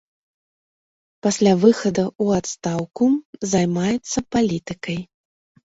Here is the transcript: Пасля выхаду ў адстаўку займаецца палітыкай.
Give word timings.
Пасля 1.27 1.53
выхаду 1.65 2.05
ў 2.23 2.43
адстаўку 2.43 3.05
займаецца 3.55 4.27
палітыкай. 4.35 4.99